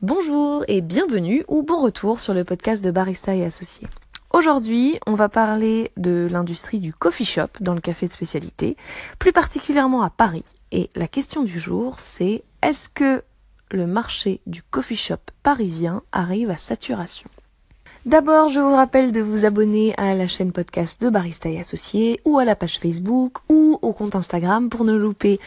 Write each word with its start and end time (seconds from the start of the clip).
Bonjour 0.00 0.62
et 0.68 0.80
bienvenue 0.80 1.42
ou 1.48 1.64
bon 1.64 1.82
retour 1.82 2.20
sur 2.20 2.32
le 2.32 2.44
podcast 2.44 2.84
de 2.84 2.92
Barista 2.92 3.34
et 3.34 3.44
Associés. 3.44 3.88
Aujourd'hui, 4.32 5.00
on 5.08 5.14
va 5.14 5.28
parler 5.28 5.90
de 5.96 6.28
l'industrie 6.30 6.78
du 6.78 6.94
coffee 6.94 7.24
shop 7.24 7.48
dans 7.58 7.74
le 7.74 7.80
café 7.80 8.06
de 8.06 8.12
spécialité, 8.12 8.76
plus 9.18 9.32
particulièrement 9.32 10.02
à 10.02 10.10
Paris. 10.10 10.44
Et 10.70 10.88
la 10.94 11.08
question 11.08 11.42
du 11.42 11.58
jour, 11.58 11.96
c'est 11.98 12.44
est-ce 12.62 12.88
que 12.88 13.24
le 13.72 13.88
marché 13.88 14.40
du 14.46 14.62
coffee 14.62 14.94
shop 14.94 15.16
parisien 15.42 16.02
arrive 16.12 16.50
à 16.50 16.56
saturation? 16.56 17.28
D'abord, 18.06 18.50
je 18.50 18.60
vous 18.60 18.76
rappelle 18.76 19.10
de 19.10 19.20
vous 19.20 19.46
abonner 19.46 19.94
à 19.96 20.14
la 20.14 20.28
chaîne 20.28 20.52
podcast 20.52 21.02
de 21.02 21.10
Barista 21.10 21.48
et 21.48 21.58
Associés 21.58 22.20
ou 22.24 22.38
à 22.38 22.44
la 22.44 22.54
page 22.54 22.78
Facebook 22.78 23.38
ou 23.48 23.80
au 23.82 23.92
compte 23.92 24.14
Instagram 24.14 24.68
pour 24.68 24.84
ne 24.84 24.94
louper 24.94 25.40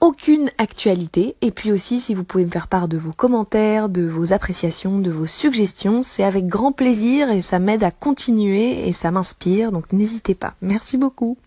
aucune 0.00 0.50
actualité. 0.58 1.36
Et 1.40 1.50
puis 1.50 1.72
aussi, 1.72 2.00
si 2.00 2.14
vous 2.14 2.24
pouvez 2.24 2.44
me 2.44 2.50
faire 2.50 2.68
part 2.68 2.88
de 2.88 2.98
vos 2.98 3.12
commentaires, 3.12 3.88
de 3.88 4.06
vos 4.06 4.32
appréciations, 4.32 4.98
de 4.98 5.10
vos 5.10 5.26
suggestions, 5.26 6.02
c'est 6.02 6.24
avec 6.24 6.46
grand 6.46 6.72
plaisir 6.72 7.30
et 7.30 7.40
ça 7.40 7.58
m'aide 7.58 7.84
à 7.84 7.90
continuer 7.90 8.86
et 8.86 8.92
ça 8.92 9.10
m'inspire. 9.10 9.72
Donc 9.72 9.92
n'hésitez 9.92 10.34
pas. 10.34 10.54
Merci 10.60 10.96
beaucoup. 10.96 11.38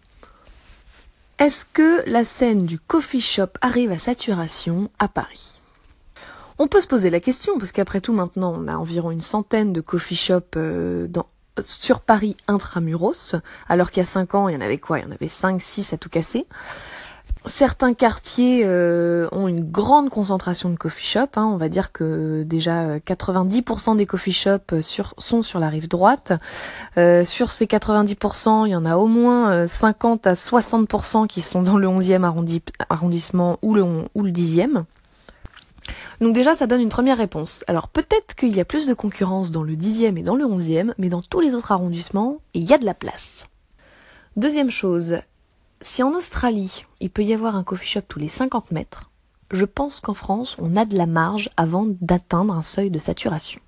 Est-ce 1.38 1.66
que 1.72 2.04
la 2.10 2.26
scène 2.26 2.66
du 2.66 2.80
coffee 2.80 3.22
shop 3.22 3.48
arrive 3.62 3.92
à 3.92 3.98
saturation 3.98 4.90
à 5.00 5.08
Paris? 5.08 5.62
On 6.58 6.68
peut 6.68 6.82
se 6.82 6.88
poser 6.88 7.10
la 7.10 7.22
question, 7.22 7.58
parce 7.58 7.72
qu'après 7.72 8.02
tout 8.02 8.12
maintenant 8.12 8.54
on 8.60 8.68
a 8.68 8.76
environ 8.76 9.12
une 9.12 9.22
centaine 9.22 9.72
de 9.72 9.80
coffee 9.80 10.18
shops 10.18 10.58
euh, 10.58 11.08
dans, 11.08 11.28
sur 11.62 12.02
Paris 12.02 12.36
intramuros, 12.50 13.36
alors 13.70 13.92
qu'il 13.92 14.02
y 14.02 14.02
a 14.02 14.06
5 14.06 14.36
ans 14.36 14.50
il 14.50 14.56
y 14.56 14.58
en 14.58 14.62
avait 14.62 14.78
quoi? 14.78 15.00
Il 15.00 15.06
y 15.06 15.08
en 15.08 15.12
avait 15.12 15.30
5, 15.30 15.62
6 15.62 15.94
à 15.94 15.98
tout 15.98 16.10
casser. 16.10 16.46
Certains 17.46 17.94
quartiers 17.94 18.64
euh, 18.66 19.30
ont 19.32 19.48
une 19.48 19.64
grande 19.64 20.10
concentration 20.10 20.70
de 20.70 20.76
coffee 20.76 21.06
shop. 21.06 21.30
Hein. 21.36 21.46
On 21.46 21.58
va 21.58 21.70
dire 21.70 21.92
que 21.92 22.44
déjà 22.44 22.98
90% 23.00 23.96
des 23.96 24.06
coffee 24.06 24.34
shops 24.34 24.74
euh, 24.74 24.82
sont 25.18 25.42
sur 25.42 25.60
la 25.60 25.70
rive 25.70 25.88
droite. 25.88 26.34
Euh, 26.98 27.24
sur 27.24 27.52
ces 27.52 27.66
90%, 27.66 28.68
il 28.68 28.72
y 28.72 28.76
en 28.76 28.86
a 28.86 28.98
au 28.98 29.08
moins 29.08 29.68
50 29.68 30.28
à 30.28 30.34
60% 30.34 31.28
qui 31.28 31.42
sont 31.42 31.64
dans 31.64 31.78
le 31.78 31.88
11e 31.88 32.24
arrondissement 32.90 33.58
ou 33.62 33.74
le, 33.74 33.84
ou 33.84 34.24
le 34.24 34.32
10e. 34.32 34.84
Donc 36.20 36.34
déjà, 36.34 36.54
ça 36.54 36.68
donne 36.68 36.82
une 36.82 36.90
première 36.90 37.18
réponse. 37.18 37.64
Alors 37.68 37.88
peut-être 37.88 38.36
qu'il 38.36 38.56
y 38.56 38.60
a 38.60 38.66
plus 38.66 38.86
de 38.86 38.94
concurrence 38.94 39.52
dans 39.52 39.64
le 39.64 39.74
10e 39.74 40.18
et 40.18 40.24
dans 40.24 40.36
le 40.36 40.46
11e, 40.46 40.94
mais 40.98 41.10
dans 41.10 41.22
tous 41.22 41.40
les 41.40 41.56
autres 41.56 41.72
arrondissements, 41.72 42.40
il 42.54 42.64
y 42.64 42.74
a 42.74 42.78
de 42.78 42.86
la 42.86 42.94
place. 42.94 43.48
Deuxième 44.36 44.72
chose, 44.72 45.18
si 45.82 46.04
en 46.04 46.14
Australie, 46.14 46.86
il 47.00 47.10
peut 47.10 47.24
y 47.24 47.34
avoir 47.34 47.56
un 47.56 47.64
coffee 47.64 47.88
shop 47.88 48.02
tous 48.08 48.20
les 48.20 48.28
50 48.28 48.72
mètres, 48.72 49.10
je 49.52 49.66
pense 49.66 50.00
qu'en 50.00 50.14
France, 50.14 50.56
on 50.60 50.76
a 50.76 50.86
de 50.86 50.98
la 50.98 51.06
marge 51.06 51.50
avant 51.58 51.88
d'atteindre 52.02 52.54
un 52.54 52.62
seuil 52.62 52.92
de 52.92 53.00
saturation. 53.00 53.62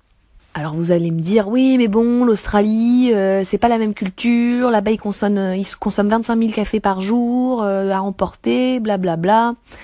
Alors 0.54 0.74
vous 0.74 0.92
allez 0.92 1.10
me 1.10 1.20
dire, 1.20 1.48
oui, 1.48 1.78
mais 1.78 1.88
bon, 1.88 2.24
l'Australie, 2.24 3.12
euh, 3.14 3.42
c'est 3.42 3.56
pas 3.58 3.68
la 3.68 3.78
même 3.78 3.94
culture, 3.94 4.70
là-bas 4.70 4.90
ils 4.90 4.98
consomment, 4.98 5.38
euh, 5.38 5.56
ils 5.56 5.76
consomment 5.76 6.10
25 6.10 6.38
000 6.38 6.52
cafés 6.52 6.80
par 6.80 7.00
jour, 7.00 7.62
euh, 7.62 7.90
à 7.90 8.02
emporter, 8.02 8.78
blablabla. 8.78 9.16
Bla, 9.16 9.52
bla. 9.52 9.78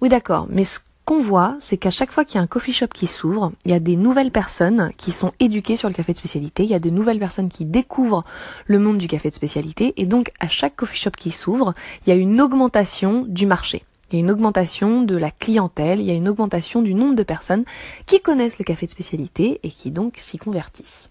Oui 0.00 0.08
d'accord, 0.08 0.46
mais 0.48 0.64
ce 0.64 0.78
qu'on 1.04 1.18
voit, 1.18 1.56
c'est 1.58 1.76
qu'à 1.76 1.90
chaque 1.90 2.10
fois 2.10 2.24
qu'il 2.24 2.36
y 2.36 2.38
a 2.38 2.42
un 2.42 2.46
coffee 2.46 2.72
shop 2.72 2.88
qui 2.88 3.06
s'ouvre, 3.06 3.52
il 3.64 3.70
y 3.70 3.74
a 3.74 3.80
des 3.80 3.96
nouvelles 3.96 4.30
personnes 4.30 4.92
qui 4.96 5.12
sont 5.12 5.32
éduquées 5.40 5.76
sur 5.76 5.88
le 5.88 5.94
café 5.94 6.12
de 6.12 6.18
spécialité, 6.18 6.64
il 6.64 6.70
y 6.70 6.74
a 6.74 6.78
des 6.78 6.90
nouvelles 6.90 7.18
personnes 7.18 7.48
qui 7.48 7.64
découvrent 7.64 8.24
le 8.66 8.78
monde 8.78 8.98
du 8.98 9.08
café 9.08 9.28
de 9.30 9.34
spécialité, 9.34 9.94
et 9.96 10.06
donc 10.06 10.32
à 10.40 10.48
chaque 10.48 10.76
coffee 10.76 10.98
shop 10.98 11.12
qui 11.18 11.30
s'ouvre, 11.30 11.74
il 12.06 12.10
y 12.10 12.12
a 12.12 12.16
une 12.16 12.40
augmentation 12.40 13.24
du 13.26 13.46
marché. 13.46 13.84
Il 14.10 14.16
y 14.16 14.18
a 14.18 14.20
une 14.20 14.30
augmentation 14.30 15.02
de 15.02 15.16
la 15.16 15.30
clientèle, 15.30 16.00
il 16.00 16.06
y 16.06 16.10
a 16.10 16.14
une 16.14 16.28
augmentation 16.28 16.82
du 16.82 16.92
nombre 16.92 17.16
de 17.16 17.22
personnes 17.22 17.64
qui 18.06 18.20
connaissent 18.20 18.58
le 18.58 18.64
café 18.64 18.86
de 18.86 18.90
spécialité 18.90 19.58
et 19.62 19.70
qui 19.70 19.90
donc 19.90 20.14
s'y 20.16 20.36
convertissent. 20.36 21.08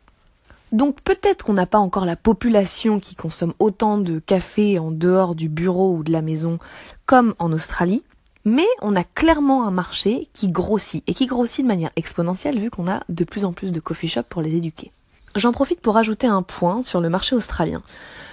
Donc 0.72 1.02
peut-être 1.02 1.44
qu'on 1.44 1.54
n'a 1.54 1.66
pas 1.66 1.80
encore 1.80 2.06
la 2.06 2.16
population 2.16 3.00
qui 3.00 3.16
consomme 3.16 3.54
autant 3.60 3.98
de 3.98 4.20
café 4.20 4.80
en 4.80 4.92
dehors 4.92 5.36
du 5.36 5.50
bureau 5.50 5.96
ou 5.96 6.04
de 6.04 6.12
la 6.12 6.22
maison 6.22 6.60
comme 7.06 7.34
en 7.40 7.52
Australie, 7.52 8.04
mais 8.46 8.68
on 8.82 8.96
a 8.96 9.04
clairement 9.04 9.66
un 9.66 9.72
marché 9.72 10.30
qui 10.34 10.48
grossit, 10.50 11.04
et 11.08 11.14
qui 11.14 11.26
grossit 11.26 11.64
de 11.64 11.68
manière 11.68 11.92
exponentielle 11.96 12.60
vu 12.60 12.70
qu'on 12.70 12.88
a 12.88 13.02
de 13.10 13.24
plus 13.24 13.46
en 13.46 13.54
plus 13.54 13.72
de 13.72 13.80
coffee 13.80 14.08
shops 14.08 14.28
pour 14.30 14.42
les 14.42 14.56
éduquer. 14.56 14.92
J'en 15.36 15.54
profite 15.54 15.80
pour 15.80 15.96
ajouter 15.96 16.28
un 16.28 16.42
point 16.42 16.84
sur 16.84 17.00
le 17.00 17.10
marché 17.10 17.38
australien. 17.38 17.82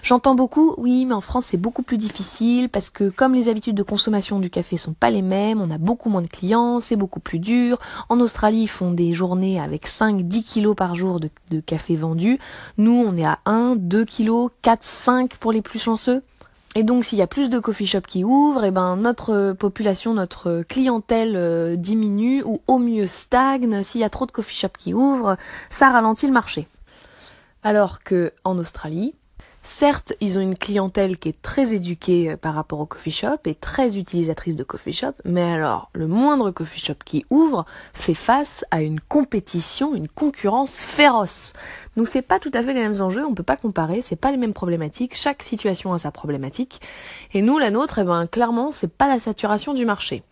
J'entends 0.02 0.34
beaucoup, 0.34 0.74
oui, 0.78 1.04
mais 1.04 1.14
en 1.14 1.20
France 1.20 1.46
c'est 1.46 1.56
beaucoup 1.56 1.82
plus 1.82 1.96
difficile 1.96 2.68
parce 2.68 2.90
que 2.90 3.08
comme 3.08 3.34
les 3.34 3.48
habitudes 3.48 3.76
de 3.76 3.82
consommation 3.84 4.40
du 4.40 4.50
café 4.50 4.76
sont 4.76 4.94
pas 4.94 5.10
les 5.10 5.22
mêmes, 5.22 5.60
on 5.60 5.70
a 5.70 5.78
beaucoup 5.78 6.08
moins 6.08 6.22
de 6.22 6.28
clients, 6.28 6.80
c'est 6.80 6.96
beaucoup 6.96 7.20
plus 7.20 7.38
dur. 7.38 7.78
En 8.08 8.18
Australie, 8.18 8.62
ils 8.62 8.68
font 8.68 8.90
des 8.90 9.12
journées 9.12 9.60
avec 9.60 9.86
5-10 9.86 10.42
kilos 10.42 10.74
par 10.74 10.96
jour 10.96 11.20
de, 11.20 11.30
de 11.50 11.60
café 11.60 11.94
vendu. 11.94 12.38
Nous, 12.78 13.04
on 13.06 13.16
est 13.16 13.24
à 13.24 13.38
1, 13.44 13.76
2 13.76 14.04
kilos, 14.04 14.50
4, 14.62 14.82
5 14.82 15.36
pour 15.36 15.52
les 15.52 15.62
plus 15.62 15.78
chanceux. 15.78 16.22
Et 16.78 16.84
donc 16.84 17.04
s'il 17.04 17.18
y 17.18 17.22
a 17.22 17.26
plus 17.26 17.50
de 17.50 17.58
coffee 17.58 17.88
shops 17.88 18.06
qui 18.06 18.22
ouvrent, 18.22 18.62
et 18.62 18.68
eh 18.68 18.70
ben 18.70 18.94
notre 18.94 19.52
population, 19.52 20.14
notre 20.14 20.62
clientèle 20.68 21.34
euh, 21.34 21.74
diminue 21.74 22.44
ou 22.44 22.60
au 22.68 22.78
mieux 22.78 23.08
stagne. 23.08 23.82
S'il 23.82 24.00
y 24.00 24.04
a 24.04 24.08
trop 24.08 24.26
de 24.26 24.30
coffee 24.30 24.54
shops 24.54 24.78
qui 24.78 24.94
ouvrent, 24.94 25.36
ça 25.68 25.90
ralentit 25.90 26.28
le 26.28 26.32
marché. 26.32 26.68
Alors 27.64 28.04
que 28.04 28.32
en 28.44 28.58
Australie, 28.58 29.16
Certes, 29.62 30.14
ils 30.20 30.38
ont 30.38 30.40
une 30.40 30.56
clientèle 30.56 31.18
qui 31.18 31.28
est 31.28 31.42
très 31.42 31.74
éduquée 31.74 32.30
euh, 32.30 32.36
par 32.36 32.54
rapport 32.54 32.80
au 32.80 32.86
coffee 32.86 33.10
shop 33.10 33.38
et 33.44 33.54
très 33.54 33.98
utilisatrice 33.98 34.56
de 34.56 34.64
coffee 34.64 34.92
shop, 34.92 35.12
mais 35.24 35.42
alors 35.42 35.90
le 35.92 36.06
moindre 36.06 36.50
coffee 36.50 36.80
shop 36.80 36.94
qui 37.04 37.26
ouvre 37.28 37.66
fait 37.92 38.14
face 38.14 38.64
à 38.70 38.80
une 38.80 39.00
compétition, 39.00 39.94
une 39.94 40.08
concurrence 40.08 40.80
féroce. 40.80 41.52
Donc 41.96 42.08
c'est 42.08 42.22
pas 42.22 42.38
tout 42.38 42.50
à 42.54 42.62
fait 42.62 42.72
les 42.72 42.80
mêmes 42.80 43.02
enjeux, 43.02 43.26
on 43.26 43.34
peut 43.34 43.42
pas 43.42 43.56
comparer, 43.56 44.00
c'est 44.00 44.16
pas 44.16 44.30
les 44.30 44.36
mêmes 44.36 44.54
problématiques, 44.54 45.14
chaque 45.14 45.42
situation 45.42 45.92
a 45.92 45.98
sa 45.98 46.12
problématique. 46.12 46.80
Et 47.34 47.42
nous, 47.42 47.58
la 47.58 47.70
nôtre, 47.70 47.98
eh 47.98 48.04
ben 48.04 48.26
clairement, 48.26 48.70
c'est 48.70 48.92
pas 48.92 49.08
la 49.08 49.18
saturation 49.18 49.74
du 49.74 49.84
marché. 49.84 50.22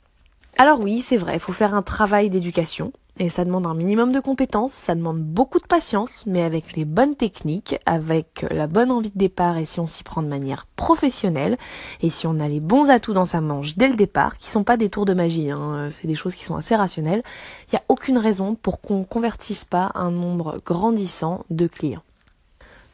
Alors 0.56 0.81
oui, 0.81 1.03
c'est 1.03 1.19
vrai, 1.19 1.34
il 1.34 1.41
faut 1.41 1.53
faire 1.53 1.75
un 1.75 1.82
travail 1.82 2.31
d'éducation, 2.31 2.92
et 3.19 3.28
ça 3.28 3.44
demande 3.44 3.66
un 3.66 3.75
minimum 3.75 4.12
de 4.12 4.21
compétences, 4.21 4.72
ça 4.72 4.94
demande 4.94 5.22
beaucoup 5.22 5.59
de 5.59 5.66
patience, 5.66 6.25
mais 6.27 6.43
avec 6.43 6.75
les 6.75 6.84
bonnes 6.84 7.16
techniques, 7.16 7.78
avec 7.87 8.47
la 8.50 8.66
bonne 8.66 8.91
envie 8.91 9.10
de 9.10 9.19
départ 9.19 9.56
et 9.59 9.65
si 9.65 9.81
on 9.81 9.87
s'y 9.87 10.04
prend 10.04 10.22
de 10.22 10.28
manière 10.28 10.66
professionnelle, 10.77 11.56
et 12.03 12.10
si 12.10 12.27
on 12.27 12.41
a 12.41 12.49
les 12.49 12.60
bons 12.60 12.91
atouts 12.91 13.15
dans 13.15 13.25
sa 13.25 13.41
manche 13.41 13.77
dès 13.77 13.88
le 13.88 13.97
départ, 13.97 14.37
qui 14.37 14.50
sont 14.50 14.65
pas 14.65 14.77
des 14.77 14.91
tours 14.91 15.06
de 15.06 15.15
magie, 15.15 15.50
hein, 15.50 15.88
c'est 15.91 16.06
des 16.06 16.15
choses 16.15 16.34
qui 16.34 16.44
sont 16.44 16.56
assez 16.56 16.77
rationnelles, 16.77 17.22
il 17.69 17.75
n'y 17.75 17.78
a 17.78 17.84
aucune 17.88 18.19
raison 18.19 18.54
pour 18.54 18.81
qu'on 18.81 19.04
convertisse 19.04 19.65
pas 19.65 19.93
un 19.94 20.10
nombre 20.10 20.56
grandissant 20.65 21.44
de 21.50 21.66
clients. 21.66 22.03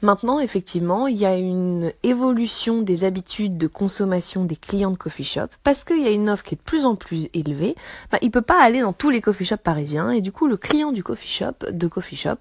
Maintenant, 0.03 0.41
effectivement, 0.41 1.07
il 1.07 1.17
y 1.17 1.25
a 1.25 1.37
une 1.37 1.93
évolution 2.03 2.83
des 2.83 3.05
habitudes 3.05 3.57
de 3.57 3.69
consommation 3.69 4.45
des 4.45 4.57
clients 4.57 4.91
de 4.91 4.97
coffee 4.97 5.23
shop 5.23 5.47
parce 5.63 5.85
qu'il 5.85 6.03
y 6.03 6.09
a 6.09 6.11
une 6.11 6.29
offre 6.29 6.43
qui 6.43 6.57
est 6.57 6.59
de 6.59 6.63
plus 6.63 6.85
en 6.85 6.97
plus 6.97 7.29
élevée. 7.35 7.77
Bah, 8.11 8.19
il 8.21 8.33
peut 8.33 8.43
pas 8.43 8.61
aller 8.61 8.81
dans 8.81 8.93
tous 8.93 9.11
les 9.11 9.21
coffee 9.21 9.45
shops 9.45 9.63
parisiens 9.63 10.11
et 10.11 10.21
du 10.21 10.33
coup, 10.33 10.49
le 10.49 10.57
client 10.57 10.91
du 10.91 11.05
coffee 11.05 11.29
shop, 11.29 11.71
de 11.71 11.87
coffee 11.87 12.17
shop, 12.17 12.39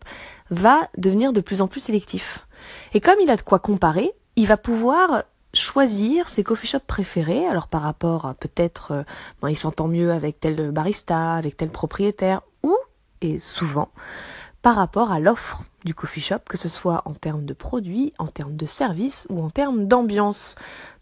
va 0.49 0.89
devenir 0.97 1.33
de 1.33 1.41
plus 1.41 1.61
en 1.61 1.67
plus 1.67 1.81
sélectif. 1.81 2.47
Et 2.95 2.99
comme 2.99 3.19
il 3.21 3.29
a 3.29 3.37
de 3.37 3.43
quoi 3.43 3.59
comparer, 3.59 4.11
il 4.35 4.47
va 4.47 4.57
pouvoir 4.57 5.23
choisir 5.53 6.29
ses 6.29 6.43
coffee 6.43 6.67
shops 6.67 6.87
préférés. 6.87 7.45
Alors 7.45 7.67
par 7.67 7.83
rapport 7.83 8.33
peut-être, 8.39 8.91
euh, 8.91 9.03
ben, 9.43 9.49
il 9.49 9.57
s'entend 9.57 9.87
mieux 9.87 10.11
avec 10.11 10.39
tel 10.39 10.71
barista, 10.71 11.35
avec 11.35 11.57
tel 11.57 11.69
propriétaire, 11.69 12.41
ou 12.63 12.75
et 13.21 13.39
souvent 13.39 13.89
par 14.63 14.75
rapport 14.75 15.11
à 15.11 15.19
l'offre 15.19 15.63
du 15.83 15.93
coffee 15.93 16.21
shop, 16.21 16.39
que 16.47 16.57
ce 16.57 16.69
soit 16.69 17.01
en 17.05 17.13
termes 17.13 17.45
de 17.45 17.53
produits, 17.53 18.13
en 18.19 18.27
termes 18.27 18.55
de 18.55 18.65
services 18.65 19.25
ou 19.29 19.43
en 19.43 19.49
termes 19.49 19.87
d'ambiance. 19.87 20.55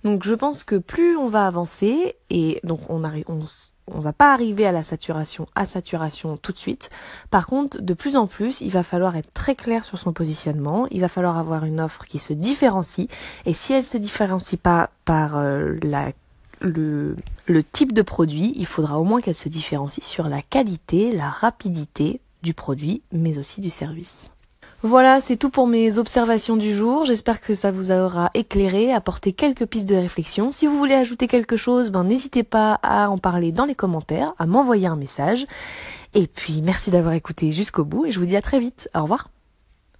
Donc 0.03 0.23
je 0.23 0.33
pense 0.33 0.63
que 0.63 0.75
plus 0.75 1.17
on 1.17 1.27
va 1.27 1.45
avancer, 1.45 2.15
et 2.29 2.59
donc 2.63 2.81
on 2.89 3.03
arrive, 3.03 3.25
on, 3.27 3.99
va 3.99 4.13
pas 4.13 4.33
arriver 4.33 4.65
à 4.65 4.71
la 4.71 4.83
saturation, 4.83 5.47
à 5.55 5.65
saturation 5.65 6.37
tout 6.37 6.51
de 6.51 6.57
suite. 6.57 6.89
Par 7.31 7.47
contre, 7.47 7.81
de 7.81 7.93
plus 7.93 8.15
en 8.15 8.27
plus, 8.27 8.61
il 8.61 8.71
va 8.71 8.83
falloir 8.83 9.15
être 9.15 9.33
très 9.33 9.55
clair 9.55 9.83
sur 9.83 9.97
son 9.97 10.13
positionnement. 10.13 10.87
Il 10.91 11.01
va 11.01 11.09
falloir 11.09 11.37
avoir 11.37 11.65
une 11.65 11.81
offre 11.81 12.05
qui 12.05 12.19
se 12.19 12.33
différencie. 12.33 13.07
Et 13.45 13.53
si 13.53 13.73
elle 13.73 13.83
se 13.83 13.97
différencie 13.97 14.59
pas 14.61 14.91
par 15.05 15.37
euh, 15.37 15.75
la 15.81 16.11
le, 16.61 17.15
le 17.45 17.63
type 17.63 17.93
de 17.93 18.01
produit, 18.01 18.53
il 18.57 18.65
faudra 18.65 18.99
au 18.99 19.05
moins 19.05 19.21
qu'elle 19.21 19.33
se 19.33 19.47
différencie 19.47 20.05
sur 20.05 20.27
la 20.27 20.41
qualité, 20.41 21.13
la 21.13 21.29
rapidité 21.29 22.19
du 22.43 22.53
produit, 22.53 23.01
mais 23.11 23.37
aussi 23.37 23.61
du 23.61 23.69
service. 23.69 24.29
Voilà, 24.81 25.19
c'est 25.19 25.35
tout 25.35 25.49
pour 25.49 25.67
mes 25.67 25.97
observations 25.97 26.55
du 26.55 26.73
jour. 26.73 27.03
J'espère 27.03 27.41
que 27.41 27.53
ça 27.53 27.69
vous 27.69 27.91
aura 27.91 28.31
éclairé, 28.33 28.93
apporté 28.93 29.33
quelques 29.33 29.65
pistes 29.65 29.89
de 29.89 29.95
réflexion. 29.95 30.53
Si 30.53 30.67
vous 30.67 30.77
voulez 30.77 30.93
ajouter 30.93 31.27
quelque 31.27 31.57
chose, 31.57 31.91
ben 31.91 32.05
n'hésitez 32.05 32.43
pas 32.43 32.79
à 32.81 33.09
en 33.09 33.17
parler 33.17 33.51
dans 33.51 33.65
les 33.65 33.75
commentaires, 33.75 34.33
à 34.39 34.45
m'envoyer 34.45 34.87
un 34.87 34.95
message. 34.95 35.45
Et 36.13 36.27
puis 36.27 36.61
merci 36.61 36.91
d'avoir 36.91 37.13
écouté 37.13 37.51
jusqu'au 37.51 37.83
bout 37.83 38.05
et 38.05 38.11
je 38.11 38.19
vous 38.19 38.25
dis 38.25 38.37
à 38.37 38.41
très 38.41 38.59
vite. 38.59 38.89
Au 38.95 39.01
revoir. 39.01 39.29